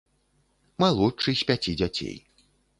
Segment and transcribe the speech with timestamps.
[0.85, 2.19] Малодшы з пяці дзяцей.